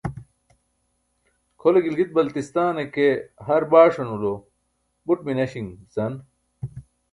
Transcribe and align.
kʰole 1.59 1.79
gilgit-baltistan 1.85 2.75
e 2.83 2.85
ke 2.95 3.07
har 3.45 3.63
baaṣan 3.71 4.09
ulo 4.15 4.33
buṭ 5.05 5.19
minaśin 5.27 5.67
bica 5.79 6.05